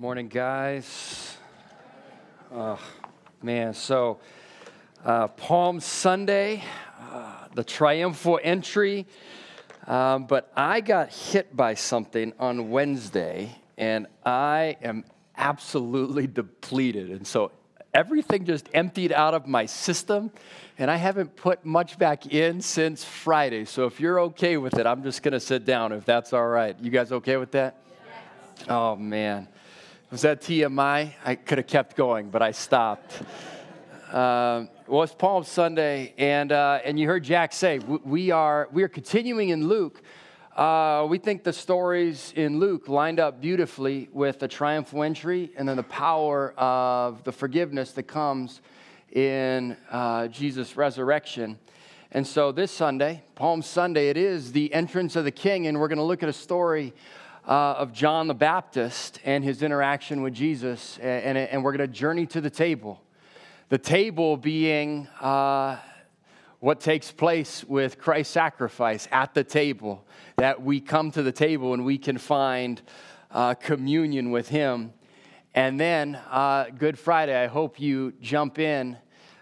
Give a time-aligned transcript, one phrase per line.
[0.00, 1.36] Morning, guys.
[2.50, 2.80] Oh,
[3.42, 4.18] man, so
[5.04, 6.64] uh, Palm Sunday,
[6.98, 9.06] uh, the triumphal entry.
[9.86, 15.04] Um, but I got hit by something on Wednesday, and I am
[15.36, 17.10] absolutely depleted.
[17.10, 17.52] And so
[17.92, 20.30] everything just emptied out of my system,
[20.78, 23.66] and I haven't put much back in since Friday.
[23.66, 26.48] So if you're okay with it, I'm just going to sit down if that's all
[26.48, 26.74] right.
[26.80, 27.76] You guys okay with that?
[28.56, 28.66] Yes.
[28.70, 29.46] Oh, man.
[30.10, 31.12] Was that TMI?
[31.24, 33.22] I could have kept going, but I stopped.
[34.10, 38.82] Uh, well, it's Palm Sunday, and, uh, and you heard Jack say we are, we
[38.82, 40.02] are continuing in Luke.
[40.56, 45.68] Uh, we think the stories in Luke lined up beautifully with the triumphal entry and
[45.68, 48.62] then the power of the forgiveness that comes
[49.12, 51.56] in uh, Jesus' resurrection.
[52.10, 55.86] And so this Sunday, Palm Sunday, it is the entrance of the King, and we're
[55.86, 56.94] going to look at a story
[57.50, 61.90] uh, of John the Baptist and his interaction with Jesus, and, and, and we're going
[61.90, 63.02] to journey to the table.
[63.70, 65.78] The table being uh,
[66.60, 71.74] what takes place with Christ's sacrifice at the table, that we come to the table
[71.74, 72.80] and we can find
[73.32, 74.92] uh, communion with Him.
[75.52, 78.96] And then uh, Good Friday, I hope you jump in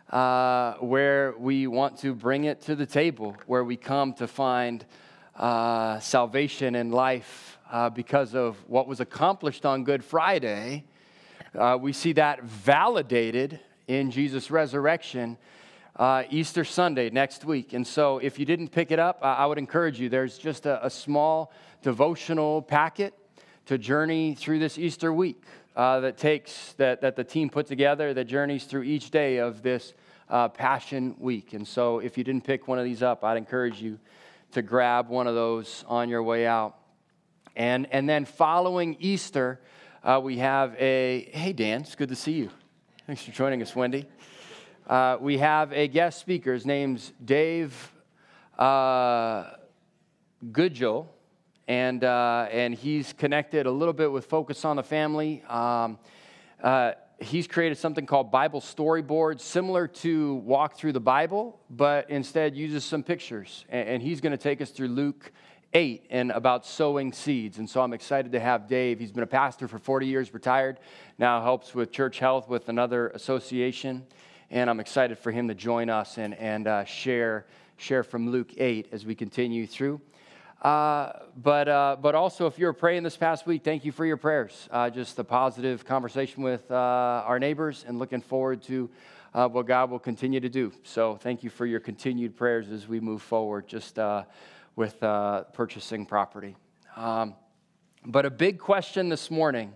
[0.08, 4.86] uh, where we want to bring it to the table, where we come to find
[5.36, 10.84] uh, salvation and life uh, because of what was accomplished on Good Friday.
[11.56, 15.36] Uh, we see that validated in Jesus' resurrection
[15.96, 17.72] uh, Easter Sunday next week.
[17.72, 20.08] And so, if you didn't pick it up, I would encourage you.
[20.08, 21.52] There's just a, a small
[21.82, 23.14] devotional packet
[23.66, 25.42] to journey through this Easter week
[25.76, 29.62] uh, that takes that, that the team put together that journeys through each day of
[29.62, 29.92] this
[30.30, 31.52] uh, Passion Week.
[31.52, 33.98] And so, if you didn't pick one of these up, I'd encourage you
[34.52, 36.77] to grab one of those on your way out.
[37.58, 39.60] And, and then following Easter,
[40.04, 42.50] uh, we have a hey, Dan, it's good to see you.
[43.04, 44.06] Thanks for joining us, Wendy.
[44.86, 46.52] Uh, we have a guest speaker.
[46.52, 47.92] His name's Dave
[48.56, 49.54] uh,
[51.66, 55.42] and, uh, and he's connected a little bit with Focus on the Family.
[55.48, 55.98] Um,
[56.62, 62.56] uh, he's created something called Bible storyboards, similar to Walk Through the Bible, but instead
[62.56, 63.64] uses some pictures.
[63.68, 65.32] And, and he's going to take us through Luke
[65.74, 67.58] 8 and about sowing seeds.
[67.58, 68.98] And so I'm excited to have Dave.
[68.98, 70.78] He's been a pastor for 40 years, retired,
[71.18, 74.06] now helps with Church Health with another association.
[74.50, 77.46] And I'm excited for him to join us and, and uh, share,
[77.76, 80.00] share from Luke 8 as we continue through.
[80.62, 84.04] Uh, but, uh, but also, if you were praying this past week, thank you for
[84.04, 84.68] your prayers.
[84.72, 88.90] Uh, just the positive conversation with uh, our neighbors and looking forward to
[89.34, 90.72] uh, what God will continue to do.
[90.82, 93.68] So, thank you for your continued prayers as we move forward.
[93.68, 93.98] Just
[94.78, 96.54] with uh, purchasing property.
[96.94, 97.34] Um,
[98.06, 99.72] but a big question this morning,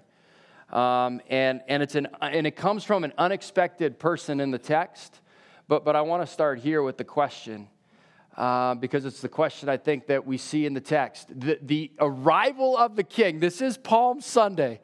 [0.70, 5.18] um, and, and, it's an, and it comes from an unexpected person in the text,
[5.66, 7.66] but, but I want to start here with the question.
[8.36, 11.28] Uh, because it's the question I think that we see in the text.
[11.38, 14.80] The, the arrival of the king, this is Palm Sunday,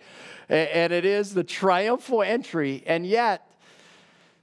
[0.51, 3.51] and it is the triumphal entry, and yet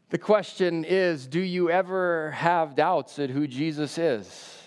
[0.09, 4.64] the question is do you ever have doubts at who Jesus is?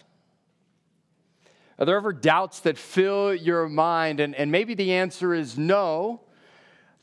[1.78, 4.19] Are there ever doubts that fill your mind?
[4.19, 6.21] And, and maybe the answer is no.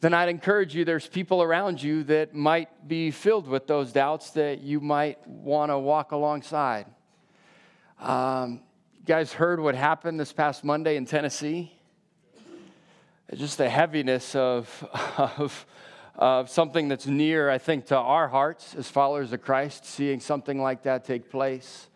[0.02, 4.32] Then I'd encourage you, there's people around you that might be filled with those doubts
[4.32, 6.88] that you might want to walk alongside.
[8.02, 8.62] Um,
[8.98, 11.72] you guys heard what happened this past Monday in Tennessee?
[13.34, 14.86] Just the heaviness of,
[15.18, 15.66] of,
[16.18, 20.62] of something that's near, I think, to our hearts as followers of Christ, seeing something
[20.62, 21.88] like that take place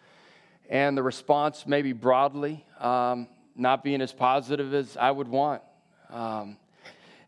[0.69, 5.63] and the response, maybe broadly, um, not being as positive as I would want.
[6.12, 6.57] Um,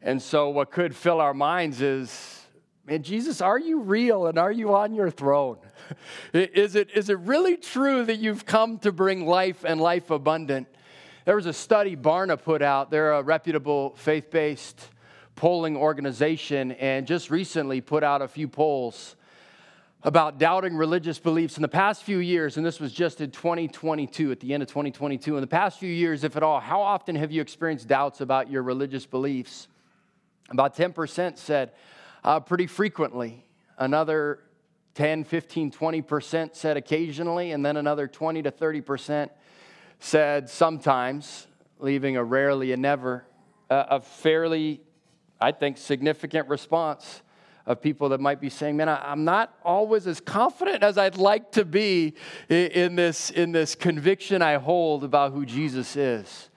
[0.02, 2.46] and so, what could fill our minds is,
[2.86, 5.58] man, Jesus, are you real and are you on your throne?
[6.34, 10.68] is, it, is it really true that you've come to bring life and life abundant?
[11.26, 12.90] There was a study Barna put out.
[12.90, 14.90] They're a reputable faith based
[15.36, 19.16] polling organization, and just recently put out a few polls
[20.04, 24.32] about doubting religious beliefs in the past few years, and this was just in 2022,
[24.32, 27.16] at the end of 2022, in the past few years, if at all, how often
[27.16, 29.68] have you experienced doubts about your religious beliefs?
[30.50, 31.72] About 10% said
[32.24, 33.46] uh, pretty frequently.
[33.78, 34.40] Another
[34.96, 39.30] 10, 15, 20% said occasionally, and then another 20 to 30%
[40.00, 43.24] said sometimes, leaving a rarely and never,
[43.70, 44.82] uh, a fairly,
[45.40, 47.22] I think, significant response
[47.66, 51.52] of people that might be saying, man, I'm not always as confident as I'd like
[51.54, 52.16] to be
[52.50, 56.50] in this, in this conviction I hold about who Jesus is.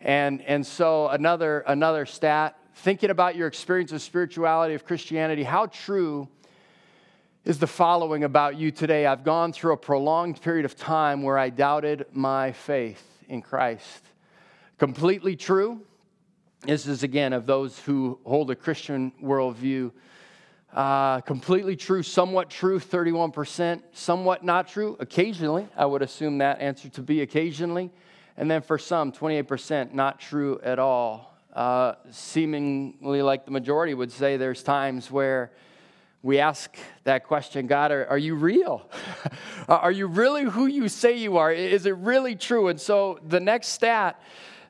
[0.00, 5.66] And, and so another, another stat, thinking about your experience of spirituality, of Christianity, how
[5.66, 6.28] true
[7.44, 9.06] is the following about you today?
[9.06, 14.04] I've gone through a prolonged period of time where I doubted my faith in Christ.
[14.78, 15.82] Completely true.
[16.64, 19.92] This is again of those who hold a Christian worldview.
[20.72, 25.68] Uh, completely true, somewhat true, 31%, somewhat not true, occasionally.
[25.76, 27.90] I would assume that answer to be occasionally.
[28.38, 31.36] And then for some, 28% not true at all.
[31.52, 35.52] Uh, seemingly like the majority would say, there's times where
[36.22, 38.88] we ask that question God, are, are you real?
[39.68, 41.52] are you really who you say you are?
[41.52, 42.68] Is it really true?
[42.68, 44.18] And so the next stat,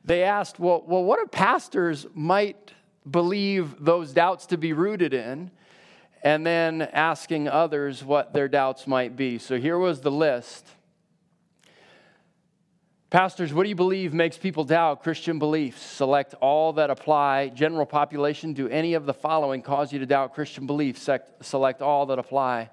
[0.04, 2.72] they asked, well, well what if pastors might
[3.08, 5.52] believe those doubts to be rooted in?
[6.22, 9.38] And then asking others what their doubts might be.
[9.38, 10.66] So here was the list.
[13.10, 15.82] Pastors, what do you believe makes people doubt Christian beliefs?
[15.82, 17.48] Select all that apply.
[17.48, 21.10] General population, do any of the following cause you to doubt Christian beliefs?
[21.42, 22.70] Select all that apply.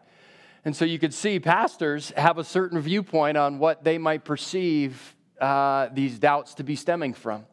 [0.64, 5.16] And so you could see pastors have a certain viewpoint on what they might perceive
[5.42, 7.46] uh, these doubts to be stemming from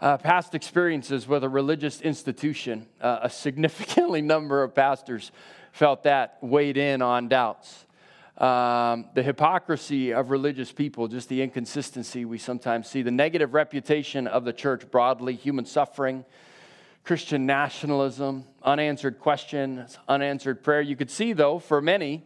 [0.00, 2.86] uh, past experiences with a religious institution.
[3.00, 5.32] Uh, a significantly number of pastors
[5.72, 7.84] felt that weighed in on doubts.
[8.38, 14.26] Um, the hypocrisy of religious people, just the inconsistency we sometimes see, the negative reputation
[14.26, 16.24] of the church broadly, human suffering,
[17.02, 20.82] Christian nationalism, unanswered questions, unanswered prayer.
[20.82, 22.24] You could see, though, for many,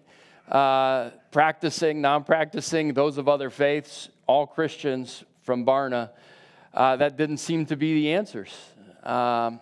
[0.51, 6.11] uh, practicing, non practicing, those of other faiths, all Christians from Barna,
[6.73, 8.55] uh, that didn't seem to be the answers.
[9.03, 9.61] Um,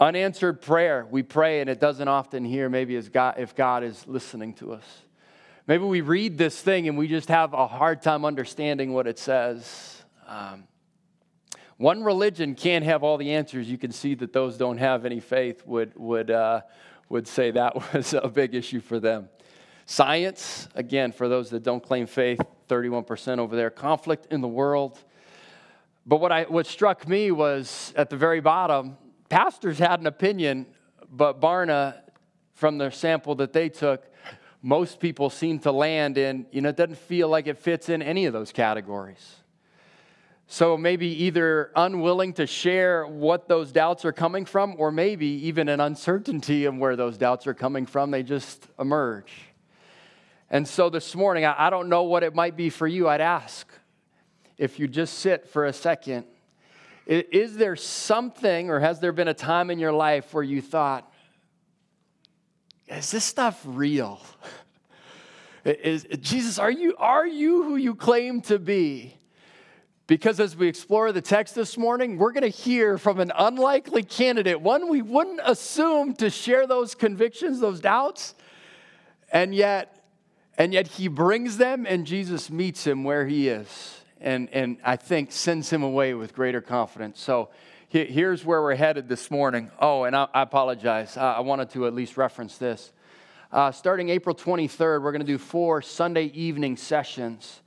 [0.00, 4.06] unanswered prayer, we pray and it doesn't often hear maybe as God, if God is
[4.06, 4.84] listening to us.
[5.66, 9.18] Maybe we read this thing and we just have a hard time understanding what it
[9.18, 10.02] says.
[10.26, 10.64] Um,
[11.76, 13.70] one religion can't have all the answers.
[13.70, 16.62] You can see that those don't have any faith would, would, uh,
[17.08, 19.28] would say that was a big issue for them.
[19.86, 23.70] Science, again, for those that don't claim faith, 31% over there.
[23.70, 25.02] Conflict in the world,
[26.06, 28.96] but what, I, what struck me was at the very bottom,
[29.28, 30.66] pastors had an opinion,
[31.10, 32.00] but Barna,
[32.54, 34.04] from the sample that they took,
[34.62, 38.02] most people seem to land in, you know, it doesn't feel like it fits in
[38.02, 39.36] any of those categories.
[40.46, 45.68] So maybe either unwilling to share what those doubts are coming from, or maybe even
[45.68, 49.32] an uncertainty of where those doubts are coming from, they just emerge.
[50.50, 53.08] And so this morning, I don't know what it might be for you.
[53.08, 53.66] I'd ask,
[54.62, 56.24] if you just sit for a second,
[57.04, 61.12] is there something or has there been a time in your life where you thought,
[62.86, 64.20] is this stuff real?
[65.64, 69.16] Is, Jesus, are you, are you who you claim to be?
[70.08, 74.02] Because as we explore the text this morning, we're going to hear from an unlikely
[74.02, 78.34] candidate, one we wouldn't assume to share those convictions, those doubts,
[79.32, 80.04] and yet,
[80.58, 84.96] and yet he brings them and Jesus meets him where he is and, and I
[84.96, 87.20] think sends him away with greater confidence.
[87.20, 87.50] So
[87.88, 89.70] here's where we're headed this morning.
[89.78, 91.16] Oh, and I, I apologize.
[91.16, 92.92] I wanted to at least reference this.
[93.50, 97.60] Uh, starting April 23rd, we're going to do four Sunday evening sessions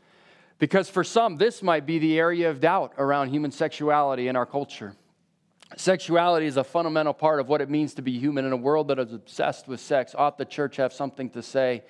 [0.57, 4.45] because for some, this might be the area of doubt around human sexuality in our
[4.45, 4.95] culture.
[5.77, 8.87] Sexuality is a fundamental part of what it means to be human in a world
[8.87, 10.15] that is obsessed with sex.
[10.17, 11.83] Ought the church have something to say?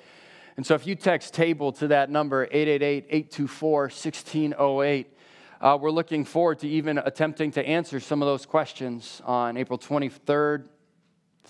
[0.58, 5.18] And so if you text table to that number, 888 824 1608,
[5.60, 9.78] uh, we're looking forward to even attempting to answer some of those questions on April
[9.78, 10.66] 23rd,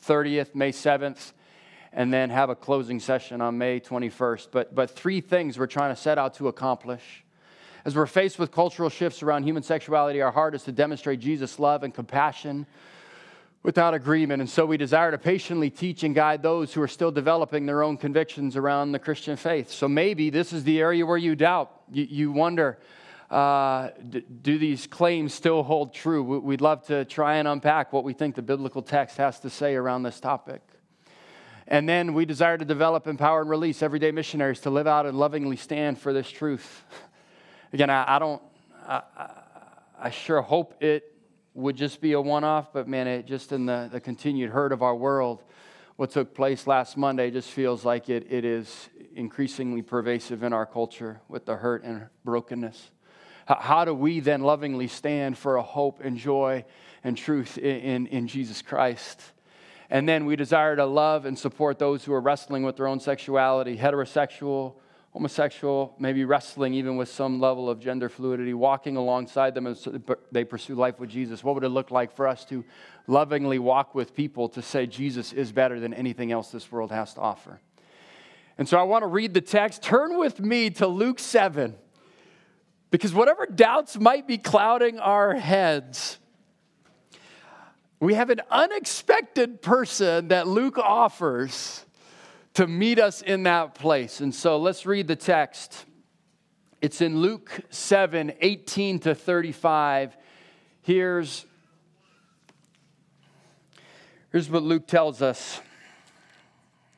[0.01, 1.33] 30th, May 7th,
[1.93, 4.47] and then have a closing session on May 21st.
[4.51, 7.23] But, but three things we're trying to set out to accomplish.
[7.85, 11.59] As we're faced with cultural shifts around human sexuality, our heart is to demonstrate Jesus'
[11.59, 12.65] love and compassion
[13.65, 14.41] without agreement.
[14.41, 17.81] And so we desire to patiently teach and guide those who are still developing their
[17.81, 19.71] own convictions around the Christian faith.
[19.71, 21.71] So maybe this is the area where you doubt.
[21.91, 22.77] You, you wonder,
[23.31, 23.89] uh,
[24.43, 26.21] do these claims still hold true?
[26.21, 29.73] We'd love to try and unpack what we think the biblical text has to say
[29.73, 30.61] around this topic.
[31.67, 35.17] And then we desire to develop, empower, and release everyday missionaries to live out and
[35.17, 36.83] lovingly stand for this truth.
[37.73, 38.43] Again, I, I don't,
[38.87, 39.01] I,
[39.99, 41.14] I sure hope it
[41.55, 44.73] would just be a one off, but man, it just in the, the continued hurt
[44.73, 45.41] of our world,
[45.95, 50.65] what took place last Monday just feels like it, it is increasingly pervasive in our
[50.65, 52.91] culture with the hurt and brokenness.
[53.45, 56.65] How, how do we then lovingly stand for a hope and joy
[57.05, 59.21] and truth in, in, in Jesus Christ?
[59.89, 62.99] And then we desire to love and support those who are wrestling with their own
[62.99, 64.73] sexuality, heterosexual,
[65.15, 69.87] homosexual, maybe wrestling even with some level of gender fluidity, walking alongside them as
[70.29, 71.41] they pursue life with Jesus?
[71.41, 72.65] What would it look like for us to
[73.07, 77.13] lovingly walk with people to say Jesus is better than anything else this world has
[77.13, 77.61] to offer?
[78.57, 79.81] And so I want to read the text.
[79.81, 81.75] Turn with me to Luke 7,
[82.91, 86.19] because whatever doubts might be clouding our heads,
[88.01, 91.84] we have an unexpected person that Luke offers
[92.55, 94.21] to meet us in that place.
[94.21, 95.85] And so let's read the text.
[96.81, 100.17] It's in Luke 7 18 to 35.
[100.81, 101.45] Here's,
[104.31, 105.61] here's what Luke tells us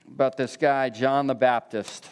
[0.08, 2.08] about this guy, John the Baptist.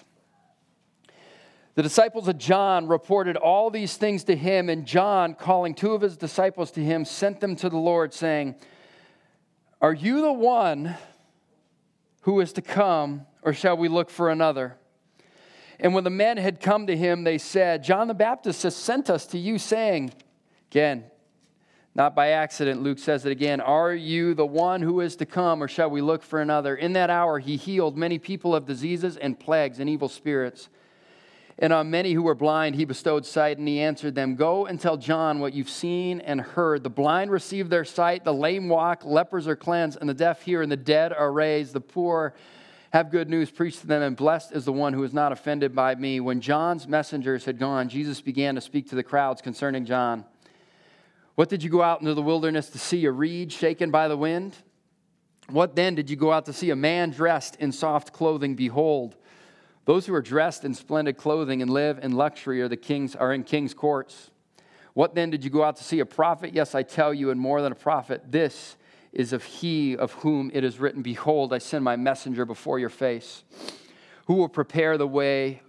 [1.76, 6.02] The disciples of John reported all these things to him, and John, calling two of
[6.02, 8.56] his disciples to him, sent them to the Lord, saying,
[9.82, 10.96] Are you the one
[12.26, 13.26] who is to come?
[13.46, 14.76] or shall we look for another?
[15.80, 19.10] And when the men had come to him, they said, John the Baptist has sent
[19.10, 20.14] us to you, saying,
[20.72, 21.06] Again,
[21.94, 25.62] not by accident, Luke says it again, Are you the one who is to come,
[25.62, 26.76] or shall we look for another?
[26.76, 30.70] In that hour, he healed many people of diseases and plagues and evil spirits.
[31.58, 34.80] And on many who were blind, he bestowed sight, and he answered them, Go and
[34.80, 36.84] tell John what you've seen and heard.
[36.84, 40.62] The blind receive their sight, the lame walk, lepers are cleansed, and the deaf hear,
[40.62, 42.34] and the dead are raised, the poor
[42.92, 45.76] have good news preached to them, and blessed is the one who is not offended
[45.76, 46.20] by me.
[46.20, 50.26] When John's messengers had gone, Jesus began to speak to the crowds concerning John.
[51.36, 53.04] What did you go out into the wilderness to see?
[53.06, 54.56] A reed shaken by the wind?
[55.50, 56.70] What then did you go out to see?
[56.70, 58.56] A man dressed in soft clothing?
[58.56, 59.18] Behold,
[59.86, 63.34] those who are dressed in splendid clothing and live in luxury are the kings are
[63.34, 64.32] in king's courts.
[64.94, 66.00] What then did you go out to see?
[66.00, 66.54] A prophet?
[66.54, 68.24] Yes, I tell you, and more than a prophet.
[68.32, 68.78] This
[69.12, 72.90] is of he of whom it is written, Behold, I send my messenger before your
[72.90, 73.44] face,
[74.28, 75.62] who will prepare the way,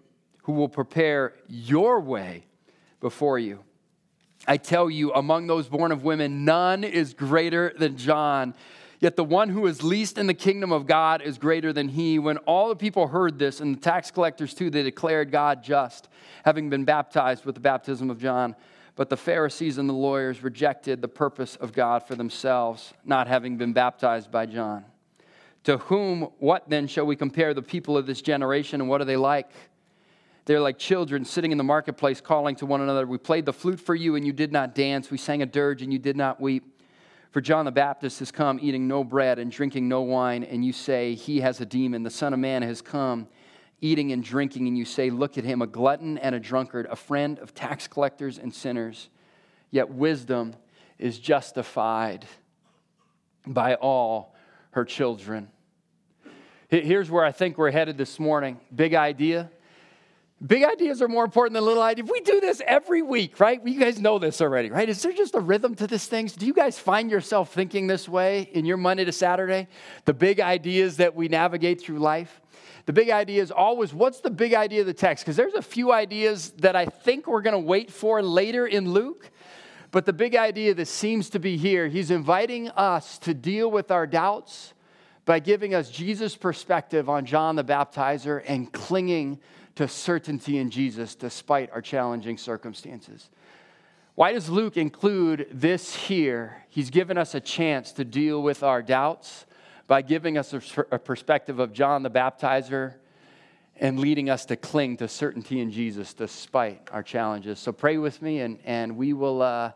[0.43, 2.45] who will prepare your way
[3.01, 3.61] before you.
[4.47, 8.55] I tell you, among those born of women, none is greater than John.
[8.99, 12.19] Yet the one who is least in the kingdom of God is greater than he.
[12.19, 16.09] When all the people heard this, and the tax collectors too, they declared God just,
[16.45, 18.57] having been baptized with the baptism of John.
[18.95, 23.59] But the Pharisees and the lawyers rejected the purpose of God for themselves, not having
[23.59, 24.87] been baptized by John.
[25.65, 29.05] To whom, what then shall we compare the people of this generation, and what are
[29.05, 29.51] they like?
[30.47, 33.05] They're like children sitting in the marketplace calling to one another.
[33.05, 35.11] We played the flute for you, and you did not dance.
[35.11, 36.76] We sang a dirge, and you did not weep.
[37.37, 40.73] For John the Baptist has come eating no bread and drinking no wine, and you
[40.73, 42.03] say, He has a demon.
[42.03, 43.29] The Son of Man has come
[43.83, 46.97] eating and drinking, and you say, Look at him, a glutton and a drunkard, a
[46.97, 49.11] friend of tax collectors and sinners.
[49.71, 50.55] Yet wisdom
[50.99, 52.25] is justified
[53.47, 54.35] by all
[54.71, 55.51] her children.
[56.71, 58.59] Here's where I think we're headed this morning.
[58.75, 59.51] Big idea.
[60.45, 62.11] Big ideas are more important than little ideas.
[62.13, 63.59] We do this every week, right?
[63.65, 64.87] You guys know this already, right?
[64.87, 66.27] Is there just a rhythm to this thing?
[66.27, 69.67] Do you guys find yourself thinking this way in your Monday to Saturday?
[70.05, 72.43] The big ideas that we navigate through life?
[72.85, 75.25] The big idea is always what's the big idea of the text?
[75.25, 78.91] Because there's a few ideas that I think we're going to wait for later in
[78.91, 79.31] Luke.
[79.91, 83.91] But the big idea that seems to be here, he's inviting us to deal with
[83.91, 84.75] our doubts
[85.25, 89.41] by giving us Jesus' perspective on John the Baptizer and clinging
[89.77, 93.31] to certainty in Jesus despite our challenging circumstances.
[94.15, 96.65] Why does Luke include this here?
[96.71, 99.45] He's given us a chance to deal with our doubts
[99.87, 102.95] by giving us a, perspective of John the Baptizer
[103.77, 107.59] and leading us to cling to certainty in Jesus despite our challenges.
[107.59, 109.73] So pray with me, and, and we will uh,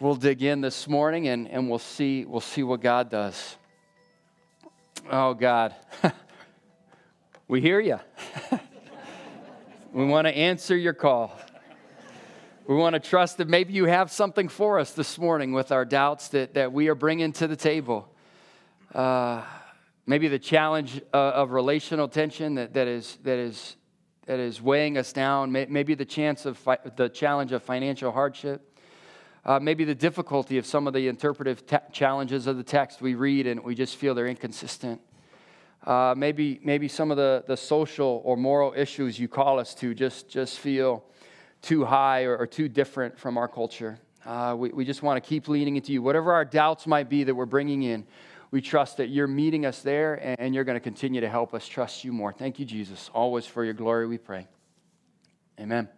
[0.00, 3.56] we'll dig in this morning, and, and we'll see we'll see what God does.
[5.10, 5.74] Oh God,
[7.48, 8.00] we hear you.
[9.94, 11.38] we want to answer your call.
[12.66, 15.84] We want to trust that maybe you have something for us this morning with our
[15.84, 18.08] doubts that, that we are bringing to the table.
[18.92, 19.42] Uh,
[20.04, 23.76] maybe the challenge uh, of relational tension that, that, is, that, is,
[24.26, 28.76] that is weighing us down, maybe the, chance of fi- the challenge of financial hardship.
[29.44, 33.14] Uh, maybe the difficulty of some of the interpretive te- challenges of the text we
[33.14, 35.00] read and we just feel they're inconsistent.
[35.84, 39.94] Uh, maybe, maybe some of the, the social or moral issues you call us to
[39.94, 41.04] just, just feel
[41.60, 43.98] too high or, or too different from our culture.
[44.24, 46.00] Uh, we, we just want to keep leaning into you.
[46.00, 48.06] Whatever our doubts might be that we're bringing in,
[48.50, 51.66] we trust that you're meeting us there and you're going to continue to help us
[51.66, 52.32] trust you more.
[52.32, 53.10] Thank you, Jesus.
[53.12, 54.46] Always for your glory, we pray.
[55.60, 55.88] Amen.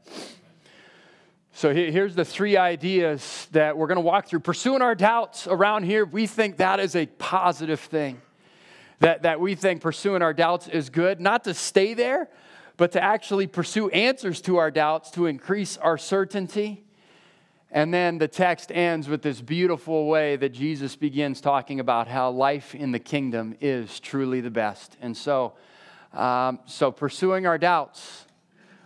[1.52, 4.40] So here's the three ideas that we're going to walk through.
[4.40, 8.20] Pursuing our doubts around here, we think that is a positive thing.
[9.00, 12.28] That, that we think pursuing our doubts is good, not to stay there,
[12.76, 16.84] but to actually pursue answers to our doubts to increase our certainty.
[17.70, 22.30] And then the text ends with this beautiful way that Jesus begins talking about how
[22.30, 24.96] life in the kingdom is truly the best.
[25.02, 25.54] And so,
[26.14, 28.24] um, so pursuing our doubts,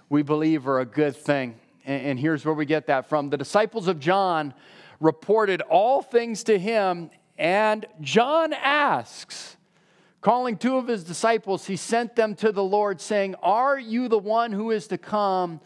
[0.08, 1.56] we believe, are a good thing.
[1.84, 3.30] And, and here's where we get that from.
[3.30, 4.54] The disciples of John
[4.98, 9.56] reported all things to him, and John asks,
[10.20, 14.18] calling two of his disciples, he sent them to the Lord, saying, Are you the
[14.18, 15.60] one who is to come?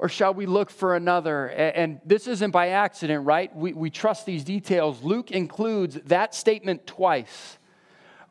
[0.00, 1.48] or shall we look for another?
[1.48, 3.54] And this isn't by accident, right?
[3.54, 5.02] We, we trust these details.
[5.02, 7.58] Luke includes that statement twice.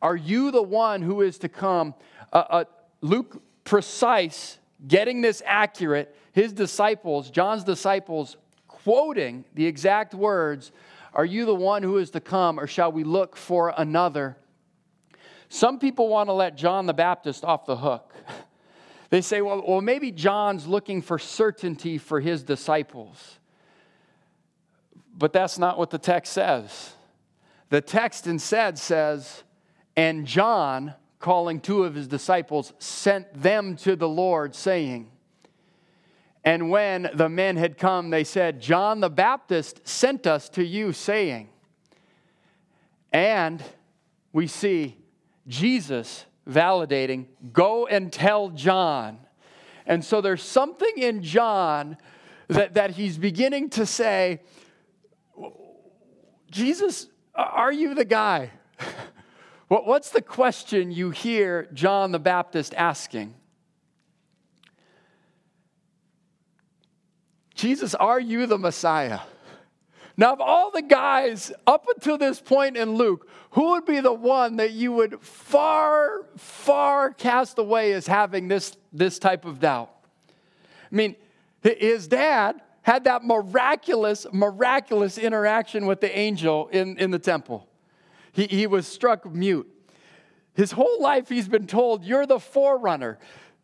[0.01, 1.93] Are you the one who is to come?
[2.33, 2.63] Uh, uh,
[3.01, 8.35] Luke, precise, getting this accurate, his disciples, John's disciples,
[8.67, 10.71] quoting the exact words
[11.13, 14.37] Are you the one who is to come, or shall we look for another?
[15.49, 18.13] Some people want to let John the Baptist off the hook.
[19.11, 23.39] They say, well, well, maybe John's looking for certainty for his disciples.
[25.17, 26.93] But that's not what the text says.
[27.69, 29.41] The text instead says,
[29.97, 35.09] and John, calling two of his disciples, sent them to the Lord, saying,
[36.43, 40.93] and when the men had come, they said, John the Baptist sent us to you,
[40.93, 41.49] saying,
[43.11, 43.63] and
[44.31, 44.98] we see
[45.49, 49.19] Jesus validating, go and tell John.
[49.85, 51.97] And so there's something in John
[52.47, 54.39] that, that he's beginning to say,
[56.51, 58.51] Jesus, are you the guy?
[59.67, 63.35] What's the question you hear John the Baptist asking?
[67.53, 69.19] Jesus, are you the Messiah?
[70.19, 74.11] Now, of all the guys up until this point in Luke, who would be the
[74.11, 79.89] one that you would far, far cast away as having this, this type of doubt?
[80.91, 81.15] I mean,
[81.63, 87.69] his dad had that miraculous, miraculous interaction with the angel in, in the temple.
[88.33, 89.73] He, he was struck mute.
[90.53, 93.19] His whole life, he's been told, You're the forerunner.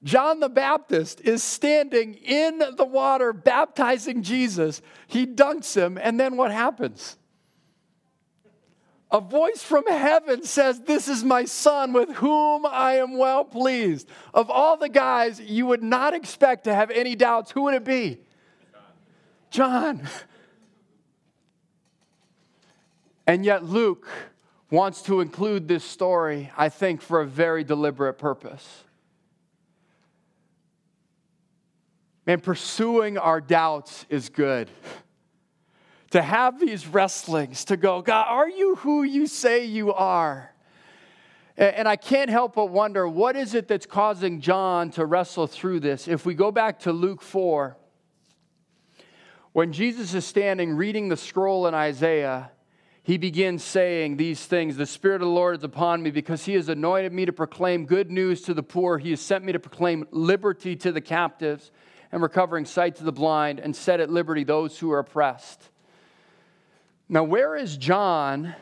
[0.06, 4.84] John the Baptist is standing in the water baptizing Jesus.
[5.08, 7.18] He dunks him, and then what happens?
[9.12, 14.08] A voice from heaven says, This is my son with whom I am well pleased.
[14.32, 17.84] Of all the guys you would not expect to have any doubts, who would it
[17.84, 18.20] be?
[19.50, 20.08] John.
[23.26, 24.08] And yet, Luke
[24.70, 28.85] wants to include this story, I think, for a very deliberate purpose.
[32.26, 34.70] Man, pursuing our doubts is good.
[36.12, 40.52] To have these wrestlings, to go, God, are you who you say you are?
[41.58, 45.82] And I can't help but wonder what is it that's causing John to wrestle through
[45.82, 46.08] this?
[46.08, 47.78] If we go back to Luke 4,
[49.54, 52.52] when Jesus is standing reading the scroll in Isaiah,
[53.04, 56.56] he begins saying these things The Spirit of the Lord is upon me because he
[56.56, 58.98] has anointed me to proclaim good news to the poor.
[58.98, 61.72] He has sent me to proclaim liberty to the captives
[62.12, 65.70] and recovering sight to the blind, and set at liberty those who are oppressed.
[67.08, 68.56] Now, where is John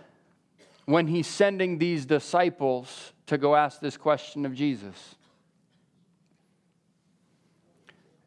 [0.85, 5.15] when he's sending these disciples to go ask this question of Jesus?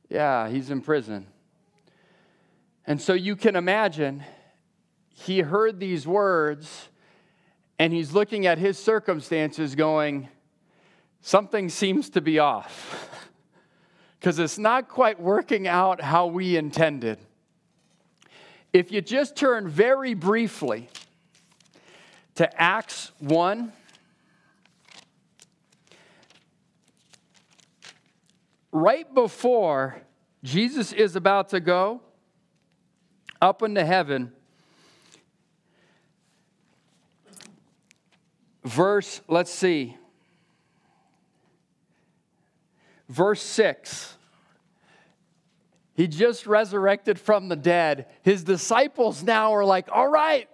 [0.08, 1.26] Yeah, he's in prison.
[2.86, 4.22] And so you can imagine
[5.14, 6.88] he heard these words
[7.78, 10.28] and he's looking at his circumstances going,
[11.20, 13.10] something seems to be off.
[14.18, 17.18] because it's not quite working out how we intended.
[18.72, 20.88] If you just turn very briefly
[22.34, 23.72] to Acts 1,
[28.72, 30.02] right before
[30.42, 32.02] Jesus is about to go
[33.40, 34.32] up into heaven,
[38.64, 39.96] verse, let's see,
[43.08, 44.16] Verse 6.
[45.94, 48.06] He just resurrected from the dead.
[48.22, 50.48] His disciples now are like, all right,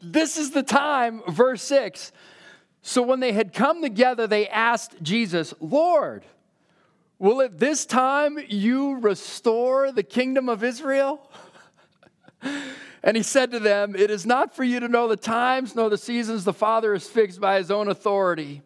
[0.00, 1.22] this is the time.
[1.28, 2.12] Verse 6.
[2.82, 6.24] So when they had come together, they asked Jesus, Lord,
[7.18, 11.28] will at this time you restore the kingdom of Israel?
[13.02, 15.90] and he said to them, It is not for you to know the times nor
[15.90, 18.62] the seasons the Father has fixed by his own authority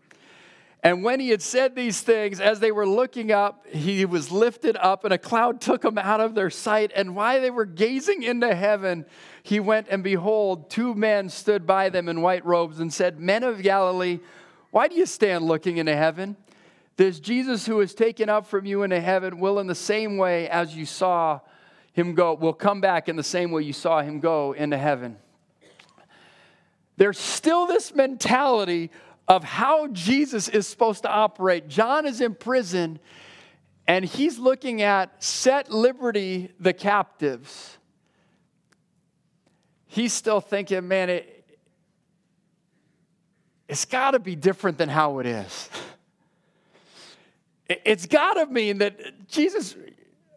[0.83, 4.77] and when he had said these things, as they were looking up, he was lifted
[4.77, 6.90] up, and a cloud took him out of their sight.
[6.95, 9.05] And while they were gazing into heaven,
[9.43, 13.43] he went, and behold, two men stood by them in white robes and said, Men
[13.43, 14.21] of Galilee,
[14.71, 16.37] why do you stand looking into heaven?
[16.97, 20.49] This Jesus who is taken up from you into heaven will, in the same way
[20.49, 21.40] as you saw
[21.93, 25.19] him go, will come back in the same way you saw him go into heaven.
[26.97, 28.90] There's still this mentality
[29.31, 31.69] of how Jesus is supposed to operate.
[31.69, 32.99] John is in prison
[33.87, 37.79] and he's looking at set liberty the captives.
[39.87, 41.59] He's still thinking, man, it,
[43.69, 45.71] it's got to be different than how it is.
[47.85, 49.77] It's got to mean that Jesus,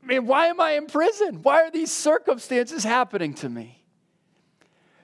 [0.03, 1.41] I mean, why am I in prison?
[1.41, 3.83] Why are these circumstances happening to me?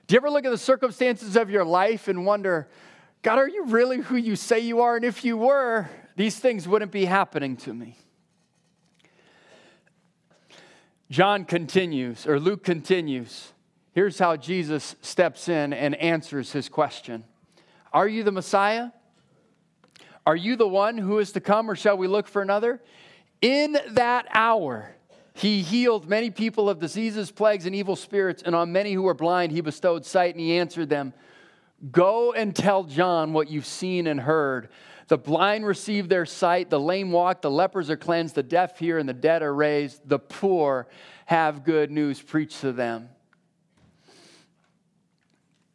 [0.06, 2.68] Do you ever look at the circumstances of your life and wonder,
[3.22, 4.96] God, are you really who you say you are?
[4.96, 7.96] And if you were, these things wouldn't be happening to me.
[11.10, 13.52] John continues, or Luke continues.
[13.92, 17.24] Here's how Jesus steps in and answers his question
[17.92, 18.90] Are you the Messiah?
[20.26, 22.80] Are you the one who is to come, or shall we look for another?
[23.42, 24.94] In that hour,
[25.34, 29.14] he healed many people of diseases, plagues, and evil spirits, and on many who were
[29.14, 31.12] blind, he bestowed sight, and he answered them
[31.90, 34.68] Go and tell John what you've seen and heard.
[35.08, 38.98] The blind receive their sight, the lame walk, the lepers are cleansed, the deaf hear,
[38.98, 40.08] and the dead are raised.
[40.08, 40.86] The poor
[41.26, 43.08] have good news preached to them.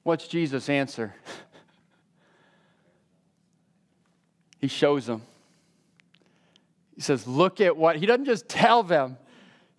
[0.04, 1.16] What's Jesus' answer?
[4.62, 5.24] he shows them.
[6.94, 9.18] He says, Look at what, he doesn't just tell them,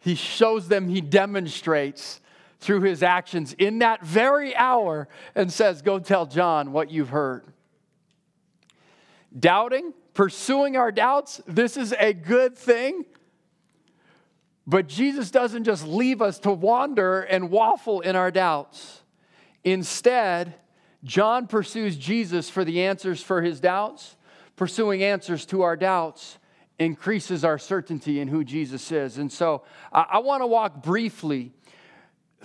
[0.00, 2.20] he shows them, he demonstrates
[2.66, 7.44] through his actions in that very hour and says, Go tell John what you've heard.
[9.38, 13.04] Doubting, pursuing our doubts, this is a good thing.
[14.66, 19.00] But Jesus doesn't just leave us to wander and waffle in our doubts.
[19.62, 20.56] Instead,
[21.04, 24.16] John pursues Jesus for the answers for his doubts.
[24.56, 26.38] Pursuing answers to our doubts
[26.80, 29.18] increases our certainty in who Jesus is.
[29.18, 31.52] And so I, I want to walk briefly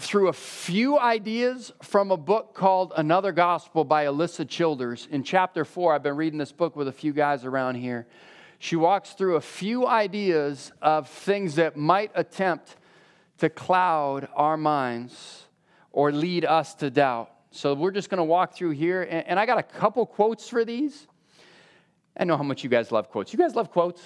[0.01, 5.07] through a few ideas from a book called Another Gospel by Alisa Childers.
[5.11, 8.07] In chapter four, I've been reading this book with a few guys around here.
[8.57, 12.75] She walks through a few ideas of things that might attempt
[13.37, 15.45] to cloud our minds
[15.91, 17.31] or lead us to doubt.
[17.51, 19.03] So we're just going to walk through here.
[19.03, 21.07] And, and I got a couple quotes for these.
[22.17, 23.31] I know how much you guys love quotes.
[23.33, 24.01] You guys love quotes?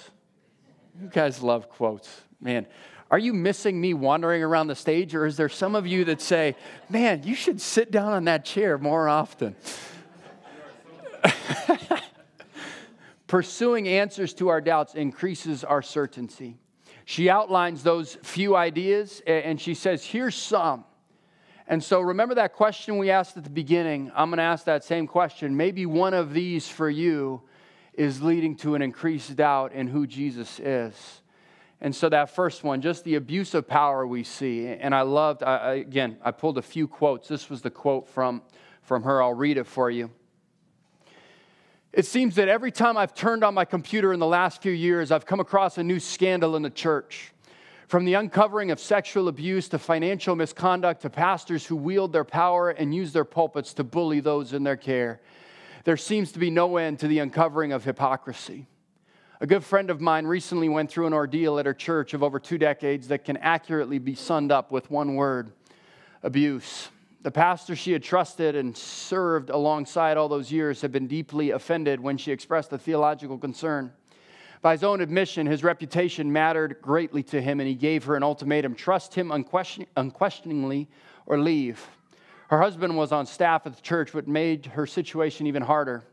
[1.00, 2.08] You guys love quotes.
[2.40, 2.66] Man,
[3.10, 6.20] are you missing me wandering around the stage, or is there some of you that
[6.20, 6.56] say,
[6.88, 9.54] man, you should sit down on that chair more often?
[13.26, 16.58] Pursuing answers to our doubts increases our certainty.
[17.04, 20.84] She outlines those few ideas and she says, here's some.
[21.68, 24.10] And so remember that question we asked at the beginning?
[24.14, 25.56] I'm going to ask that same question.
[25.56, 27.42] Maybe one of these for you
[27.94, 31.22] is leading to an increased doubt in who Jesus is.
[31.80, 34.66] And so that first one, just the abuse of power we see.
[34.66, 37.28] And I loved, I, again, I pulled a few quotes.
[37.28, 38.42] This was the quote from,
[38.82, 39.22] from her.
[39.22, 40.10] I'll read it for you.
[41.92, 45.10] It seems that every time I've turned on my computer in the last few years,
[45.10, 47.32] I've come across a new scandal in the church.
[47.88, 52.70] From the uncovering of sexual abuse to financial misconduct to pastors who wield their power
[52.70, 55.20] and use their pulpits to bully those in their care
[55.86, 58.66] there seems to be no end to the uncovering of hypocrisy.
[59.38, 62.40] A good friend of mine recently went through an ordeal at her church of over
[62.40, 65.52] two decades that can accurately be summed up with one word
[66.22, 66.88] abuse.
[67.20, 72.00] The pastor she had trusted and served alongside all those years had been deeply offended
[72.00, 73.92] when she expressed a theological concern.
[74.62, 78.22] By his own admission, his reputation mattered greatly to him, and he gave her an
[78.22, 80.88] ultimatum trust him unquestion- unquestioningly
[81.26, 81.86] or leave.
[82.48, 86.04] Her husband was on staff at the church, what made her situation even harder.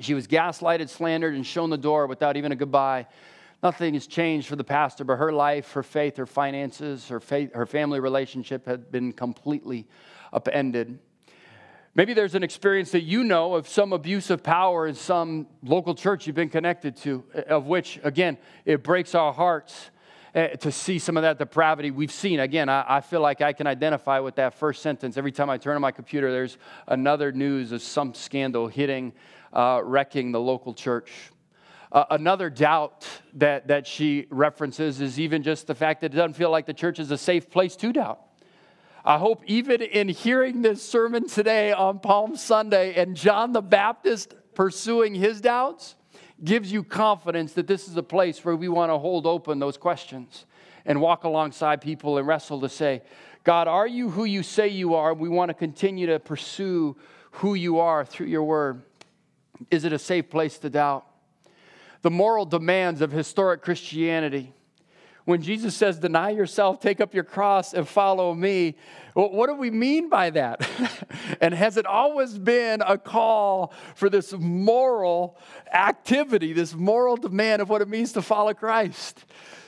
[0.00, 3.06] She was gaslighted, slandered, and shown the door without even a goodbye.
[3.62, 7.54] Nothing has changed for the pastor, but her life, her faith, her finances, her, faith,
[7.54, 9.86] her family relationship had been completely
[10.32, 10.98] upended.
[11.94, 15.94] Maybe there's an experience that you know of some abuse of power in some local
[15.94, 19.90] church you've been connected to, of which, again, it breaks our hearts.
[20.34, 22.40] Eh, to see some of that depravity we've seen.
[22.40, 25.16] Again, I, feel like I can identify with that first sentence.
[25.16, 29.12] Every time I turn on my computer, there's another news of some scandal hitting,
[29.54, 31.10] uh, wrecking the local church.
[31.90, 36.34] Uh, another doubt that, that she references is even just the fact that it doesn't
[36.34, 38.20] feel like the church is a safe place to doubt.
[39.04, 44.34] I hope even in hearing this sermon today on Palm Sunday and John the Baptist
[44.54, 45.94] pursuing his doubts,
[46.42, 49.76] gives you confidence that this is a place where we want to hold open those
[49.76, 50.46] questions
[50.84, 53.02] and walk alongside people and wrestle to say,
[53.44, 55.14] God, are you who you say you are?
[55.14, 56.96] We want to continue to pursue
[57.32, 58.82] who you are through your word.
[59.70, 61.06] Is it a safe place to doubt?
[62.04, 64.52] the moral demands of historic Christianity.
[65.24, 68.76] When Jesus says, Deny yourself, take up your cross, and follow me,
[69.14, 70.68] what do we mean by that?
[71.40, 75.38] and has it always been a call for this moral
[75.72, 79.24] activity, this moral demand of what it means to follow Christ?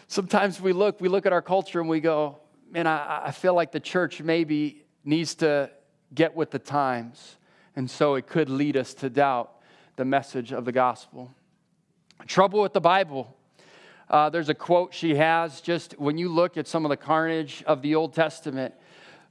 [0.06, 2.36] Sometimes we look, we look at our culture and we go,
[2.70, 5.70] Man, I, I feel like the church maybe needs to
[6.14, 7.36] get with the times.
[7.76, 9.55] And so it could lead us to doubt
[9.96, 11.34] the message of the gospel.
[12.26, 13.34] Trouble with the Bible.
[14.08, 17.64] Uh, there's a quote she has just when you look at some of the carnage
[17.66, 18.74] of the Old Testament,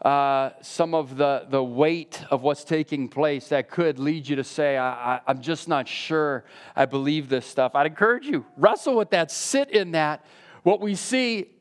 [0.01, 4.43] uh, some of the, the weight of what's taking place that could lead you to
[4.43, 6.43] say, I, I, I'm just not sure
[6.75, 7.75] I believe this stuff.
[7.75, 10.25] I'd encourage you, wrestle with that, sit in that.
[10.63, 11.51] What we see,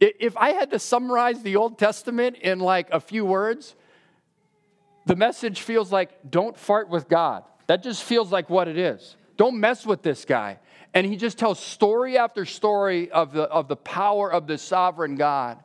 [0.00, 3.76] if I had to summarize the Old Testament in like a few words,
[5.06, 7.44] the message feels like don't fart with God.
[7.66, 9.16] That just feels like what it is.
[9.36, 10.58] Don't mess with this guy.
[10.92, 15.16] And he just tells story after story of the, of the power of the sovereign
[15.16, 15.58] God.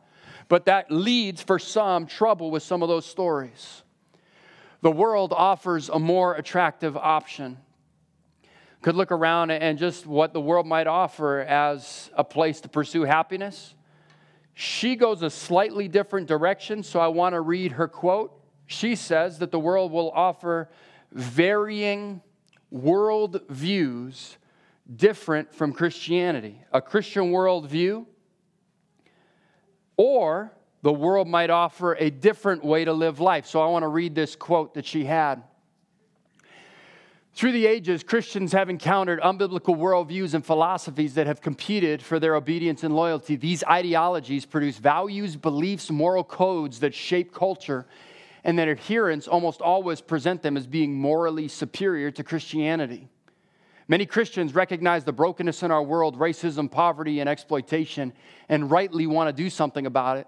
[0.48, 3.84] But that leads for some trouble with some of those stories.
[4.82, 7.58] The world offers a more attractive option.
[8.82, 13.04] Could look around and just what the world might offer as a place to pursue
[13.04, 13.76] happiness.
[14.54, 18.34] She goes a slightly different direction, so I want to read her quote.
[18.68, 20.70] She says that the world will offer
[21.12, 22.22] varying
[22.72, 24.38] world views
[24.96, 26.62] different from Christianity.
[26.72, 28.06] A Christian worldview,
[29.98, 33.46] or the world might offer a different way to live life.
[33.46, 35.44] So I want to read this quote that she had.
[37.34, 42.36] Through the ages, Christians have encountered unbiblical worldviews and philosophies that have competed for their
[42.36, 43.36] obedience and loyalty.
[43.36, 47.86] These ideologies produce values, beliefs, moral codes that shape culture
[48.44, 53.10] and that adherents almost always present them as being morally superior to Christianity.
[53.88, 58.14] Many Christians recognize the brokenness in our world, racism, poverty, and exploitation,
[58.48, 60.28] and rightly want to do something about it.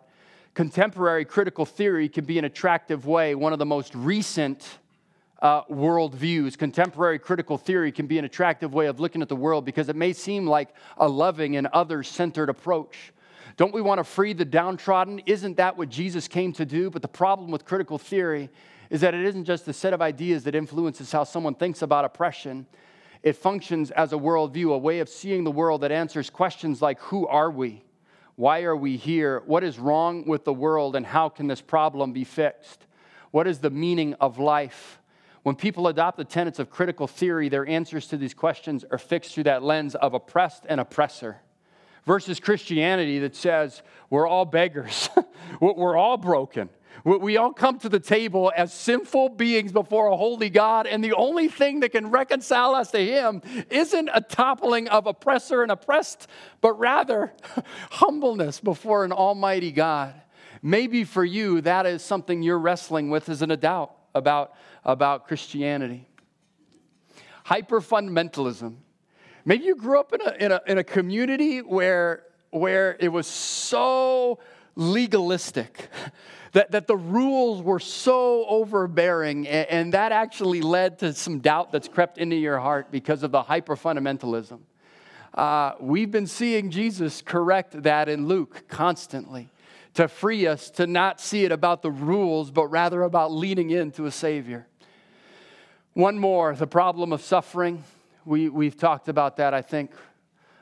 [0.56, 3.36] Contemporary critical theory can be an attractive way.
[3.36, 4.80] One of the most recent
[5.42, 9.64] uh, worldviews, contemporary critical theory can be an attractive way of looking at the world
[9.66, 13.14] because it may seem like a loving and other centered approach.
[13.58, 15.20] Don't we want to free the downtrodden?
[15.26, 16.90] Isn't that what Jesus came to do?
[16.90, 18.50] But the problem with critical theory
[18.90, 22.06] is that it isn't just a set of ideas that influences how someone thinks about
[22.06, 22.66] oppression.
[23.24, 27.00] It functions as a worldview, a way of seeing the world that answers questions like
[27.02, 27.84] Who are we?
[28.36, 29.44] Why are we here?
[29.46, 32.86] What is wrong with the world, and how can this problem be fixed?
[33.32, 35.00] What is the meaning of life?
[35.44, 39.34] When people adopt the tenets of critical theory, their answers to these questions are fixed
[39.34, 41.42] through that lens of oppressed and oppressor
[42.06, 45.10] versus Christianity that says we're all beggars,
[45.62, 46.70] we're all broken.
[47.04, 51.14] We all come to the table as sinful beings before a holy God, and the
[51.14, 56.28] only thing that can reconcile us to Him isn't a toppling of oppressor and oppressed,
[56.60, 57.34] but rather
[57.92, 60.14] humbleness before an almighty God.
[60.62, 66.08] Maybe for you, that is something you're wrestling with as an adult about, about Christianity.
[67.46, 68.76] Hyper fundamentalism
[69.46, 73.28] Maybe you grew up in a, in a, in a community where, where it was
[73.28, 74.40] so
[74.76, 75.90] legalistic,
[76.54, 81.72] that, that the rules were so overbearing, and, and that actually led to some doubt
[81.72, 84.60] that's crept into your heart because of the hyper fundamentalism.
[85.34, 89.50] Uh, we've been seeing Jesus correct that in Luke constantly
[89.94, 94.06] to free us to not see it about the rules, but rather about leaning into
[94.06, 94.68] a Savior.
[95.94, 97.84] One more the problem of suffering.
[98.24, 99.92] We, we've talked about that, I think,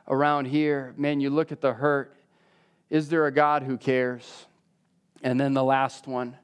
[0.07, 0.93] around here.
[0.95, 2.15] Man, you look at the hurt.
[2.89, 4.45] Is there a God who cares?
[5.23, 6.37] And then the last one,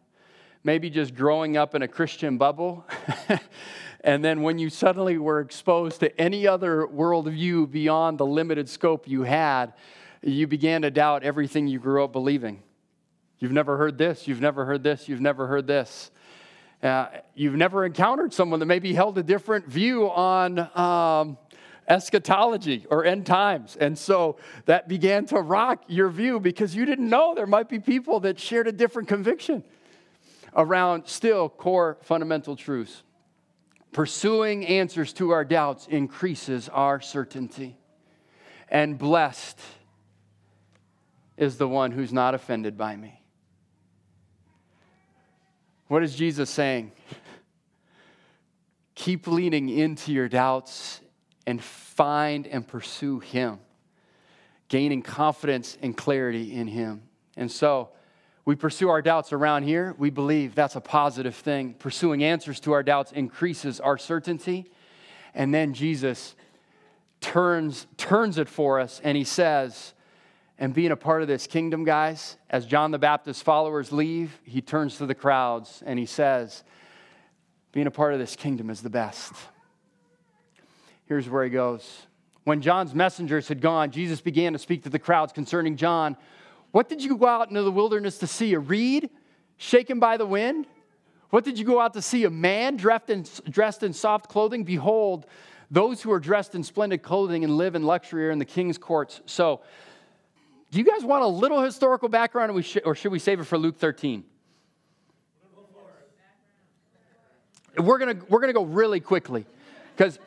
[0.63, 2.85] maybe just growing up in a Christian bubble.
[4.01, 9.07] and then when you suddenly were exposed to any other worldview beyond the limited scope
[9.07, 9.73] you had,
[10.21, 12.61] you began to doubt everything you grew up believing.
[13.39, 16.11] You've never heard this, you've never heard this, you've never heard this.
[16.85, 21.35] Uh, you've never encountered someone that maybe held a different view on um,
[21.87, 23.75] eschatology or end times.
[23.75, 27.79] And so that began to rock your view because you didn't know there might be
[27.79, 29.63] people that shared a different conviction
[30.55, 33.01] around still core fundamental truths.
[33.91, 37.77] Pursuing answers to our doubts increases our certainty.
[38.69, 39.59] And blessed
[41.35, 43.24] is the one who's not offended by me.
[45.87, 46.91] What is Jesus saying?
[48.95, 51.01] Keep leaning into your doubts
[51.45, 53.59] and find and pursue Him,
[54.67, 57.03] gaining confidence and clarity in Him.
[57.37, 57.89] And so,
[58.45, 59.95] we pursue our doubts around here.
[59.97, 61.73] We believe that's a positive thing.
[61.73, 64.71] Pursuing answers to our doubts increases our certainty.
[65.33, 66.35] And then Jesus
[67.21, 69.94] turns, turns it for us and he says,
[70.57, 74.61] and being a part of this kingdom, guys, as John the Baptist's followers leave, he
[74.61, 76.63] turns to the crowds and he says,
[77.71, 79.33] being a part of this kingdom is the best.
[81.07, 82.07] Here's where he goes.
[82.45, 86.15] When John's messengers had gone, Jesus began to speak to the crowds concerning John.
[86.71, 88.53] What did you go out into the wilderness to see?
[88.53, 89.09] A reed
[89.57, 90.67] shaken by the wind?
[91.31, 92.23] What did you go out to see?
[92.23, 94.63] A man dressed in, dressed in soft clothing?
[94.63, 95.25] Behold,
[95.69, 98.77] those who are dressed in splendid clothing and live in luxury are in the king's
[98.77, 99.21] courts.
[99.25, 99.61] So,
[100.75, 103.45] do you guys want a little historical background, or, sh- or should we save it
[103.45, 104.25] for Luke 13?
[107.77, 109.45] We're going we're gonna go really quickly
[109.95, 110.19] because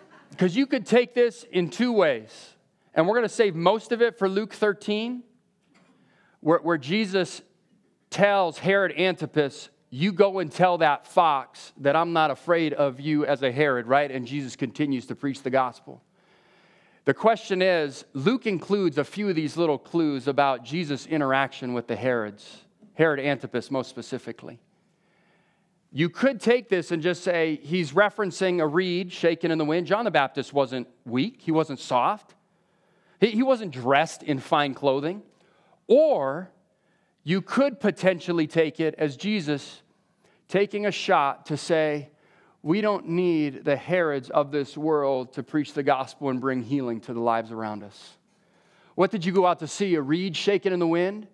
[0.56, 2.54] you could take this in two ways.
[2.94, 5.22] And we're going to save most of it for Luke 13,
[6.40, 7.42] where, where Jesus
[8.08, 13.26] tells Herod Antipas, You go and tell that fox that I'm not afraid of you
[13.26, 14.10] as a Herod, right?
[14.10, 16.02] And Jesus continues to preach the gospel.
[17.08, 21.86] The question is Luke includes a few of these little clues about Jesus' interaction with
[21.86, 24.60] the Herods, Herod Antipas most specifically.
[25.90, 29.86] You could take this and just say he's referencing a reed shaken in the wind.
[29.86, 32.34] John the Baptist wasn't weak, he wasn't soft,
[33.20, 35.22] he, he wasn't dressed in fine clothing.
[35.86, 36.50] Or
[37.24, 39.80] you could potentially take it as Jesus
[40.46, 42.10] taking a shot to say,
[42.62, 47.00] we don't need the Herods of this world to preach the gospel and bring healing
[47.02, 48.16] to the lives around us.
[48.94, 49.94] What did you go out to see?
[49.94, 51.28] A reed shaken in the wind?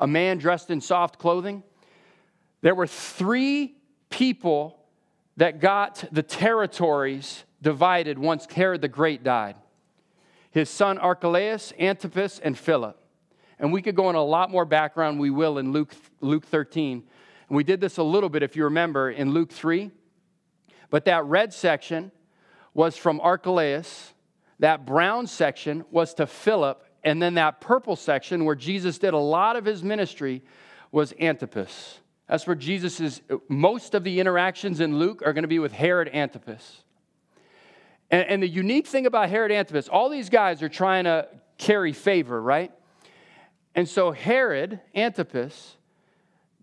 [0.00, 1.62] A man dressed in soft clothing?
[2.60, 3.76] There were three
[4.10, 4.78] people
[5.36, 9.56] that got the territories divided once Herod the Great died
[10.54, 12.96] his son Archelaus, Antipas, and Philip.
[13.58, 17.02] And we could go in a lot more background, we will in Luke, Luke 13.
[17.48, 19.90] And we did this a little bit, if you remember, in Luke 3.
[20.94, 22.12] But that red section
[22.72, 24.14] was from Archelaus,
[24.60, 29.18] that brown section was to Philip, and then that purple section where Jesus did a
[29.18, 30.44] lot of his ministry
[30.92, 31.98] was Antipas.
[32.28, 35.72] That's where Jesus is, most of the interactions in Luke are going to be with
[35.72, 36.84] Herod Antipas.
[38.08, 41.26] And, and the unique thing about Herod Antipas, all these guys are trying to
[41.58, 42.70] carry favor, right?
[43.74, 45.76] And so Herod Antipas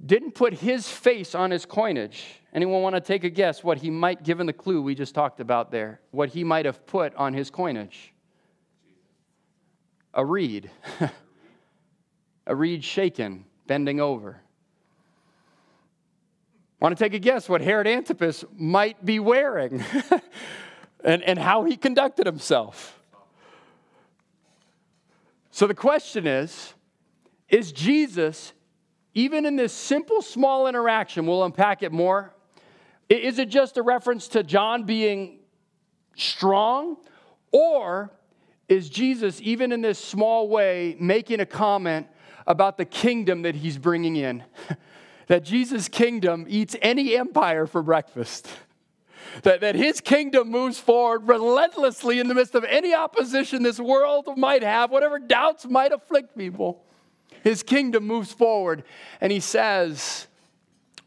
[0.05, 2.41] didn't put his face on his coinage.
[2.53, 5.39] Anyone want to take a guess what he might, given the clue we just talked
[5.39, 8.13] about there, what he might have put on his coinage?
[10.13, 10.69] A reed.
[12.47, 14.41] a reed shaken, bending over.
[16.79, 19.83] Want to take a guess what Herod Antipas might be wearing
[21.03, 22.99] and, and how he conducted himself?
[25.51, 26.73] So the question is
[27.49, 28.53] Is Jesus,
[29.13, 32.33] even in this simple, small interaction, we'll unpack it more,
[33.09, 35.39] is it just a reference to John being
[36.15, 36.97] strong?
[37.51, 38.11] Or
[38.69, 42.07] is Jesus, even in this small way, making a comment
[42.47, 44.45] about the kingdom that he's bringing in?
[45.27, 48.47] that Jesus' kingdom eats any empire for breakfast.
[49.43, 54.27] That, that his kingdom moves forward relentlessly in the midst of any opposition this world
[54.35, 56.83] might have, whatever doubts might afflict people.
[57.43, 58.83] His kingdom moves forward,
[59.19, 60.27] and he says,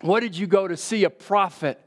[0.01, 1.05] What did you go to see?
[1.05, 1.81] A prophet.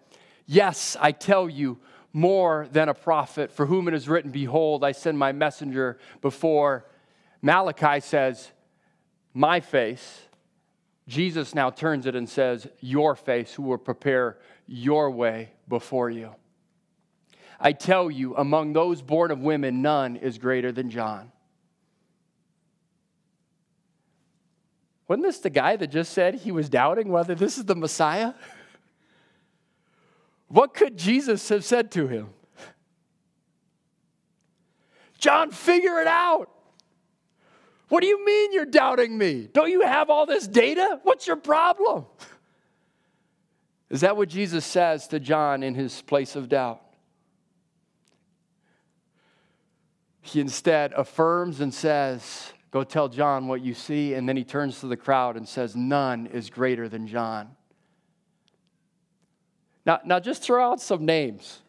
[0.46, 1.80] Yes, I tell you,
[2.14, 6.86] more than a prophet, for whom it is written, Behold, I send my messenger before.
[7.42, 8.52] Malachi says,
[9.34, 10.28] My face
[11.08, 16.36] Jesus now turns it and says, Your face, who will prepare your way before you.
[17.60, 21.32] I tell you, among those born of women, none is greater than John.
[25.08, 28.34] Wasn't this the guy that just said he was doubting whether this is the Messiah?
[30.48, 32.30] What could Jesus have said to him?
[35.18, 36.50] John, figure it out.
[37.90, 39.50] What do you mean you're doubting me?
[39.52, 41.00] Don't you have all this data?
[41.04, 42.06] What's your problem?
[43.90, 46.82] Is that what Jesus says to John in his place of doubt?
[50.22, 54.14] He instead affirms and says, Go tell John what you see.
[54.14, 57.50] And then he turns to the crowd and says, None is greater than John.
[59.86, 61.62] Now, now just throw out some names.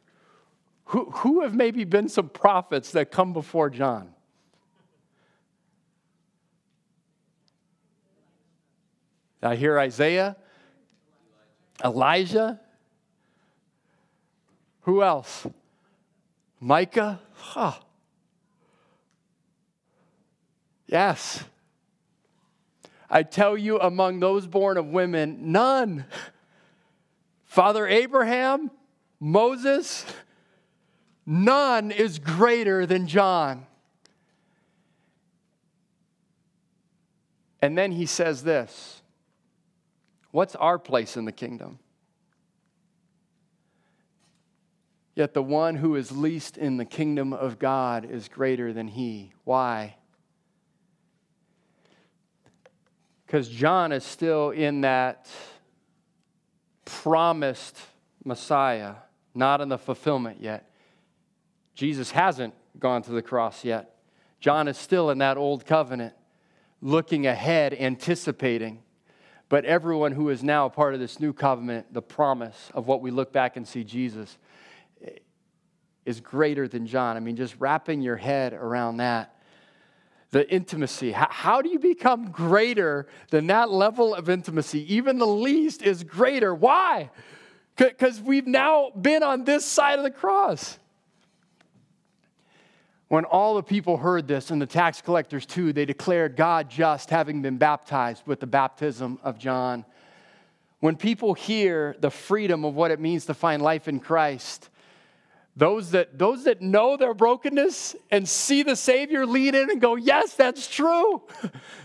[0.86, 4.14] Who, who have maybe been some prophets that come before John?
[9.42, 10.36] I hear Isaiah,
[11.84, 12.60] Elijah.
[14.80, 15.46] Who else?
[16.58, 17.20] Micah?
[17.34, 17.74] Huh.
[20.88, 21.44] Yes.
[23.10, 26.06] I tell you, among those born of women, none.
[27.44, 28.70] Father Abraham,
[29.20, 30.04] Moses,
[31.24, 33.66] none is greater than John.
[37.60, 39.02] And then he says this
[40.30, 41.78] What's our place in the kingdom?
[45.14, 49.32] Yet the one who is least in the kingdom of God is greater than he.
[49.42, 49.96] Why?
[53.28, 55.28] Because John is still in that
[56.86, 57.78] promised
[58.24, 58.94] Messiah,
[59.34, 60.70] not in the fulfillment yet.
[61.74, 63.96] Jesus hasn't gone to the cross yet.
[64.40, 66.14] John is still in that old covenant,
[66.80, 68.82] looking ahead, anticipating.
[69.50, 73.02] But everyone who is now a part of this new covenant, the promise of what
[73.02, 74.38] we look back and see Jesus,
[75.04, 75.10] eh,
[76.06, 77.18] is greater than John.
[77.18, 79.37] I mean, just wrapping your head around that.
[80.30, 81.12] The intimacy.
[81.12, 84.94] How, how do you become greater than that level of intimacy?
[84.94, 86.54] Even the least is greater.
[86.54, 87.10] Why?
[87.76, 90.78] Because we've now been on this side of the cross.
[93.08, 97.08] When all the people heard this, and the tax collectors too, they declared God just,
[97.08, 99.86] having been baptized with the baptism of John.
[100.80, 104.68] When people hear the freedom of what it means to find life in Christ,
[105.58, 109.96] those that, those that know their brokenness and see the Savior lean in and go,
[109.96, 111.22] Yes, that's true.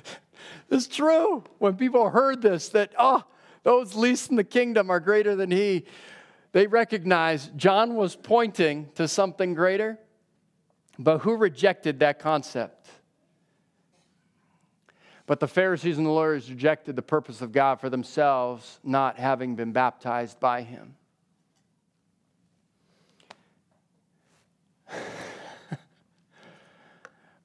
[0.69, 1.43] it's true.
[1.57, 3.23] When people heard this, that, oh,
[3.63, 5.85] those least in the kingdom are greater than he,
[6.51, 9.97] they recognize John was pointing to something greater.
[10.99, 12.87] But who rejected that concept?
[15.25, 19.55] But the Pharisees and the lawyers rejected the purpose of God for themselves, not having
[19.55, 20.93] been baptized by him.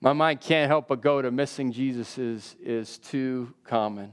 [0.00, 4.12] My mind can't help but go to missing Jesus is, is too common.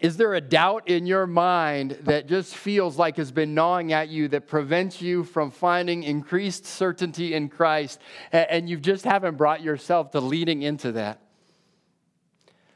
[0.00, 4.08] Is there a doubt in your mind that just feels like has been gnawing at
[4.08, 8.00] you that prevents you from finding increased certainty in Christ
[8.32, 11.20] and you just haven't brought yourself to leading into that?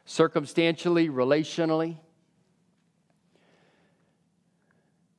[0.05, 1.97] Circumstantially, relationally.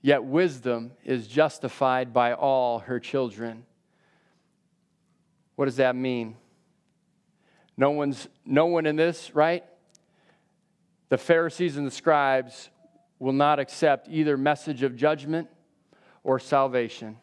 [0.05, 3.65] Yet wisdom is justified by all her children.
[5.55, 6.35] What does that mean?
[7.75, 9.63] No one's no one in this, right?
[11.09, 12.69] the Pharisees and the scribes
[13.17, 15.47] will not accept either message of judgment
[16.23, 17.17] or salvation.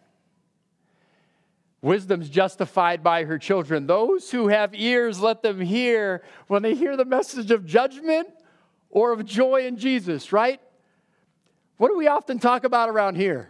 [1.82, 3.86] Wisdom's justified by her children.
[3.86, 8.28] Those who have ears, let them hear when they hear the message of judgment
[8.90, 10.60] or of joy in Jesus, right?
[11.76, 13.48] What do we often talk about around here?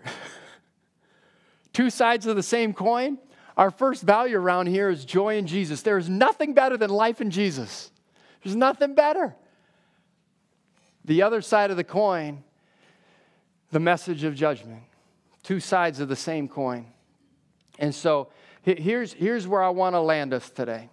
[1.73, 3.19] Two sides of the same coin.
[3.57, 5.83] Our first value around here is joy in Jesus.
[5.83, 7.91] There is nothing better than life in Jesus.
[8.43, 9.37] There's nothing better.
[11.05, 12.45] The other side of the coin,
[13.71, 14.83] the message of judgment.
[15.43, 16.87] Two sides of the same coin.
[17.79, 18.29] And so
[18.63, 20.89] here's, here's where I want to land us today.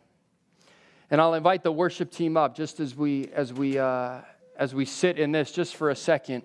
[1.12, 4.20] And I'll invite the worship team up just as we, as we, uh,
[4.56, 6.44] as we sit in this just for a second.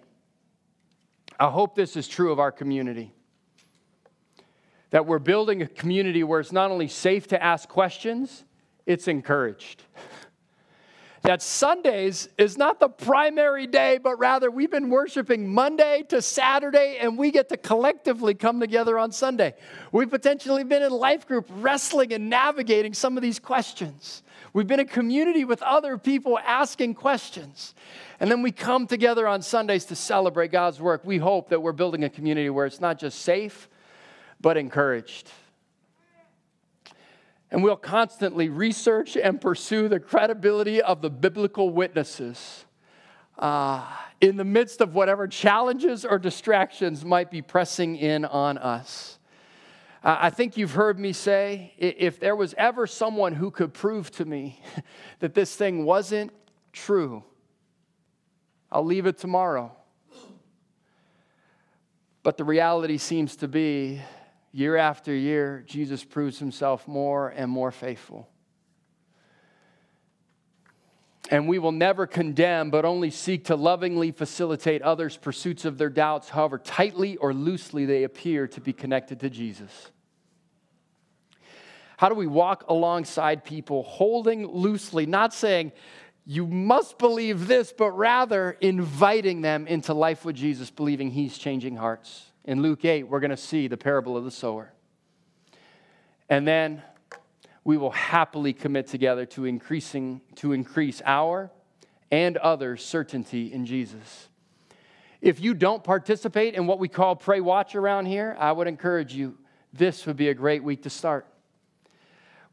[1.39, 3.13] I hope this is true of our community.
[4.91, 8.45] That we're building a community where it's not only safe to ask questions,
[8.87, 9.83] it's encouraged.
[11.23, 16.99] that Sundays is not the primary day, but rather we've been worshiping Monday to Saturday,
[17.01, 19.55] and we get to collectively come together on Sunday.
[19.91, 24.23] We've potentially been in life group wrestling and navigating some of these questions.
[24.55, 27.75] We've been a community with other people asking questions.
[28.21, 31.05] And then we come together on Sundays to celebrate God's work.
[31.05, 33.69] We hope that we're building a community where it's not just safe,
[34.41, 35.29] but encouraged.
[37.51, 42.65] And we'll constantly research and pursue the credibility of the biblical witnesses
[43.39, 43.85] uh,
[44.21, 49.19] in the midst of whatever challenges or distractions might be pressing in on us.
[50.07, 54.27] I think you've heard me say if there was ever someone who could prove to
[54.27, 54.61] me
[55.21, 56.31] that this thing wasn't
[56.75, 57.25] true,
[58.71, 59.75] I'll leave it tomorrow.
[62.23, 64.03] But the reality seems to be
[64.53, 68.29] year after year, Jesus proves himself more and more faithful.
[71.31, 75.89] And we will never condemn, but only seek to lovingly facilitate others' pursuits of their
[75.89, 79.91] doubts, however tightly or loosely they appear to be connected to Jesus.
[82.05, 85.73] How do we walk alongside people holding loosely, not saying,
[86.27, 91.77] you must believe this, but rather inviting them into life with Jesus, believing he's changing
[91.77, 92.27] hearts?
[92.45, 94.75] in Luke 8, we're going to see the parable of the sower.
[96.29, 96.83] And then
[97.65, 101.51] we will happily commit together to increasing to increase our
[102.11, 104.29] and others' certainty in Jesus.
[105.23, 109.15] If you don't participate in what we call pray watch around here, I would encourage
[109.15, 109.39] you
[109.73, 111.27] this would be a great week to start.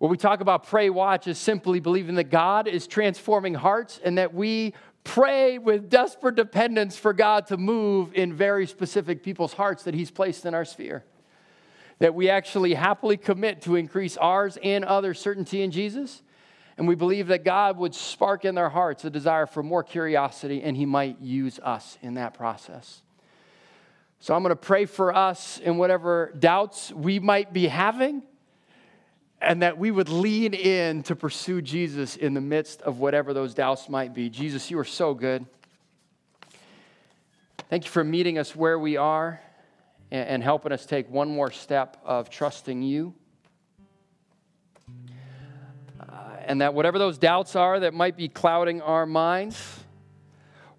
[0.02, 4.18] What we talk about pray, watch is simply believing that God is transforming hearts and
[4.18, 4.74] that we
[5.04, 10.10] pray with desperate dependence for God to move in very specific people's hearts that He's
[10.10, 11.04] placed in our sphere.
[12.00, 16.24] That we actually happily commit to increase ours and others' certainty in Jesus.
[16.80, 20.64] And we believe that God would spark in their hearts a desire for more curiosity
[20.64, 23.04] and He might use us in that process.
[24.20, 28.24] So I'm going to pray for us in whatever doubts we might be having
[29.42, 33.54] and that we would lean in to pursue Jesus in the midst of whatever those
[33.56, 34.30] doubts might be.
[34.30, 35.46] Jesus, you are so good.
[37.70, 39.42] Thank you for meeting us where we are
[40.12, 43.14] and helping us take one more step of trusting you.
[46.00, 49.80] Uh, and that whatever those doubts are that might be clouding our minds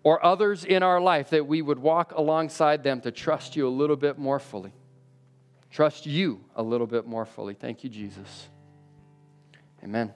[0.02, 3.70] or others in our life, that we would walk alongside them to trust you a
[3.70, 4.72] little bit more fully.
[5.70, 7.54] Trust you a little bit more fully.
[7.54, 8.48] Thank you, Jesus.
[9.82, 10.14] Amen.